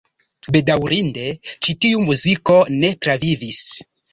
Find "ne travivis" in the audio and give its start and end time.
2.81-3.65